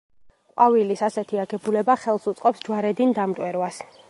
[0.53, 3.85] ყვავილის ასეთი აგებულება ხელს უწყობს ჯვარედინ დამტვერვას.